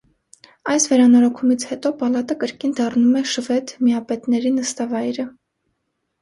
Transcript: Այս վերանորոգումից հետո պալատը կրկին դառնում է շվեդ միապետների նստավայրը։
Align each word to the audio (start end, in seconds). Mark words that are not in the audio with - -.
Այս 0.75 0.85
վերանորոգումից 0.93 1.65
հետո 1.71 1.91
պալատը 1.99 2.37
կրկին 2.43 2.73
դառնում 2.79 3.19
է 3.21 3.23
շվեդ 3.35 3.75
միապետների 3.89 4.55
նստավայրը։ 4.57 5.29